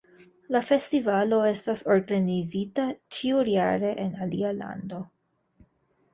La 0.53 0.59
festivalo 0.69 1.39
estas 1.49 1.83
organizita 1.97 2.87
ĉiujare 3.19 3.93
en 4.07 4.19
alia 4.29 4.53
lando. 4.65 5.05